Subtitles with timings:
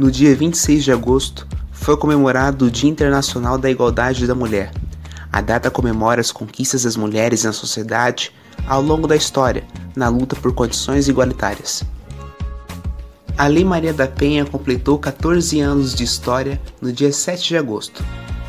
[0.00, 4.72] No dia 26 de agosto, foi comemorado o Dia Internacional da Igualdade da Mulher.
[5.30, 8.32] A data comemora as conquistas das mulheres na sociedade
[8.66, 9.62] ao longo da história,
[9.94, 11.84] na luta por condições igualitárias.
[13.36, 18.02] A Lei Maria da Penha completou 14 anos de história no dia 7 de agosto.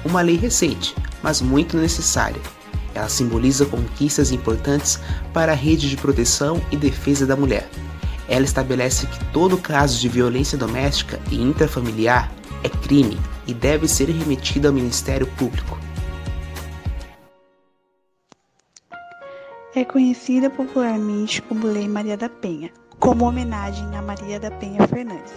[0.05, 2.41] Uma lei recente, mas muito necessária.
[2.95, 5.01] Ela simboliza conquistas importantes
[5.33, 7.69] para a rede de proteção e defesa da mulher.
[8.31, 12.31] Ela estabelece que todo caso de violência doméstica e intrafamiliar
[12.63, 15.77] é crime e deve ser remetido ao Ministério Público.
[19.75, 25.33] É conhecida popularmente como Lei Maria da Penha, como homenagem a Maria da Penha Fernandes,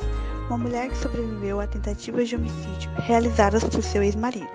[0.46, 4.46] uma mulher que sobreviveu a tentativas de homicídio realizadas por seu ex-marido,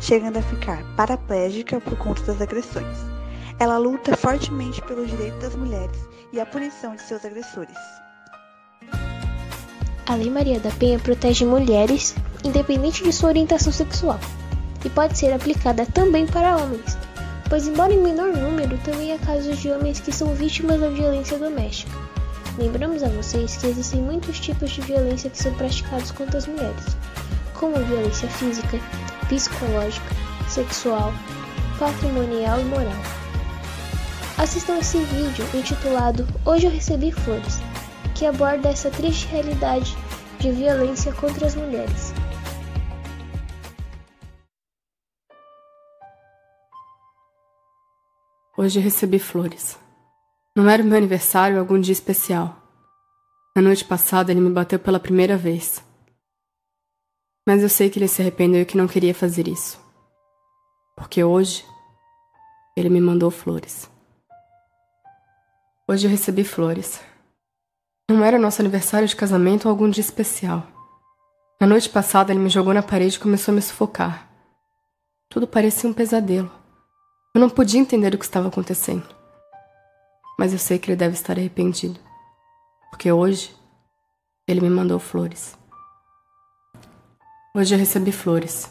[0.00, 3.13] chegando a ficar paraplégica por conta das agressões.
[3.58, 5.96] Ela luta fortemente pelos direitos das mulheres
[6.32, 7.76] e a punição de seus agressores.
[10.06, 14.20] A Lei Maria da Penha protege mulheres, independente de sua orientação sexual,
[14.84, 16.98] e pode ser aplicada também para homens,
[17.48, 21.38] pois, embora em menor número, também há casos de homens que são vítimas da violência
[21.38, 21.92] doméstica.
[22.58, 26.96] Lembramos a vocês que existem muitos tipos de violência que são praticados contra as mulheres,
[27.54, 28.78] como violência física,
[29.28, 30.14] psicológica,
[30.48, 31.12] sexual,
[31.78, 33.23] patrimonial e moral.
[34.36, 37.60] Assistam esse vídeo intitulado Hoje eu recebi flores,
[38.16, 39.96] que aborda essa triste realidade
[40.40, 42.12] de violência contra as mulheres.
[48.58, 49.78] Hoje eu recebi flores.
[50.56, 52.56] Não era meu aniversário ou algum dia especial.
[53.56, 55.82] Na noite passada ele me bateu pela primeira vez.
[57.46, 59.80] Mas eu sei que ele se arrependeu e que não queria fazer isso.
[60.96, 61.64] Porque hoje
[62.76, 63.93] ele me mandou flores.
[65.86, 66.98] Hoje eu recebi flores.
[68.10, 70.66] Não era nosso aniversário de casamento ou algum dia especial.
[71.60, 74.26] Na noite passada ele me jogou na parede e começou a me sufocar.
[75.28, 76.50] Tudo parecia um pesadelo.
[77.34, 79.06] Eu não podia entender o que estava acontecendo.
[80.38, 82.00] Mas eu sei que ele deve estar arrependido.
[82.90, 83.54] Porque hoje
[84.48, 85.54] ele me mandou flores.
[87.54, 88.70] Hoje eu recebi flores.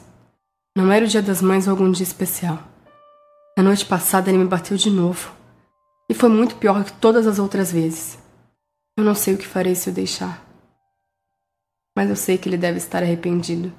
[0.75, 2.57] Não era o dia das mães ou algum dia especial.
[3.56, 5.42] Na noite passada ele me bateu de novo.
[6.13, 8.19] E foi muito pior que todas as outras vezes.
[8.96, 10.46] Eu não sei o que farei se o deixar.
[11.97, 13.74] Mas eu sei que ele deve estar arrependido,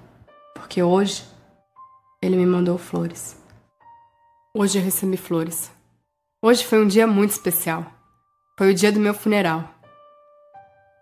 [0.53, 1.25] porque hoje
[2.21, 3.41] ele me mandou flores.
[4.53, 5.71] Hoje eu recebi flores.
[6.43, 7.87] Hoje foi um dia muito especial.
[8.59, 9.73] Foi o dia do meu funeral.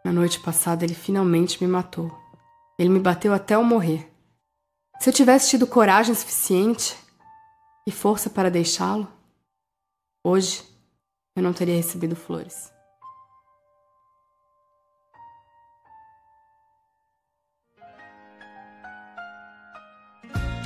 [0.05, 2.15] Na noite passada ele finalmente me matou.
[2.79, 4.07] Ele me bateu até eu morrer.
[5.01, 6.95] Se eu tivesse tido coragem suficiente
[7.89, 9.09] e força para deixá-lo,
[10.23, 10.71] hoje
[11.35, 12.71] eu não teria recebido flores.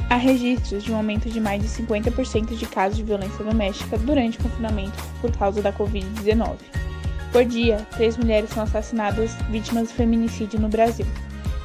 [0.09, 4.39] Há registros de um aumento de mais de 50% de casos de violência doméstica durante
[4.39, 6.57] o confinamento por causa da Covid-19.
[7.33, 11.07] Por dia, três mulheres são assassinadas vítimas de feminicídio no Brasil.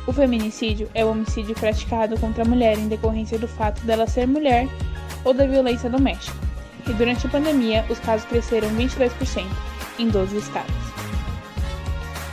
[0.07, 4.28] O feminicídio é o homicídio praticado contra a mulher em decorrência do fato dela ser
[4.28, 4.67] mulher
[5.23, 6.50] ou da violência doméstica
[6.87, 9.45] e durante a pandemia os casos cresceram 22%
[9.99, 10.75] em 12 estados.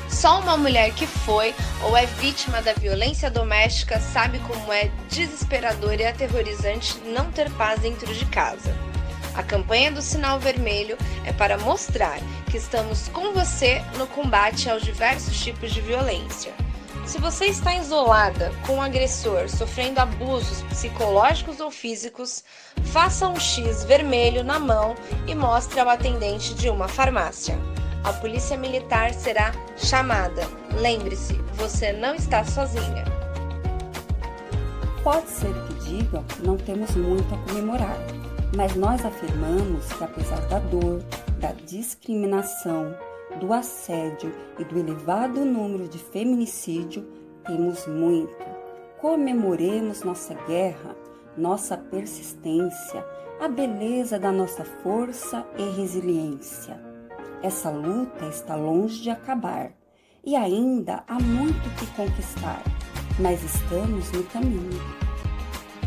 [0.09, 5.95] Só uma mulher que foi ou é vítima da violência doméstica sabe como é desesperador
[5.95, 8.75] e aterrorizante não ter paz dentro de casa.
[9.37, 12.19] A campanha do Sinal Vermelho é para mostrar
[12.51, 16.53] que estamos com você no combate aos diversos tipos de violência.
[17.07, 22.45] Se você está isolada com um agressor sofrendo abusos psicológicos ou físicos,
[22.85, 24.95] faça um X vermelho na mão
[25.27, 27.59] e mostre ao atendente de uma farmácia.
[28.05, 30.43] A polícia militar será chamada.
[30.81, 33.05] Lembre-se, você não está sozinha.
[35.03, 37.99] Pode ser que digam que não temos muito a comemorar,
[38.55, 41.03] mas nós afirmamos que apesar da dor,
[41.39, 42.95] da discriminação,
[43.39, 47.07] do assédio e do elevado número de feminicídio,
[47.47, 48.37] temos muito.
[49.01, 50.97] Comemoremos nossa guerra,
[51.37, 53.05] nossa persistência,
[53.41, 56.81] a beleza da nossa força e resiliência.
[57.43, 59.71] Essa luta está longe de acabar
[60.25, 62.63] e ainda há muito que conquistar,
[63.19, 64.81] mas estamos no caminho.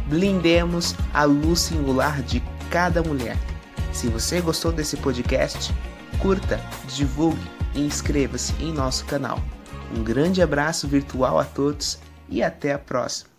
[0.08, 3.51] Blindemos a luz singular de cada mulher.
[3.94, 5.74] Se você gostou desse podcast,
[6.20, 7.42] curta, divulgue
[7.76, 9.40] e inscreva-se em nosso canal.
[9.96, 12.00] Um grande abraço virtual a todos
[12.30, 13.31] e até a próxima!